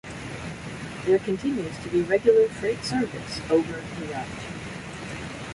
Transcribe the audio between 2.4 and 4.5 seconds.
freight service over the route.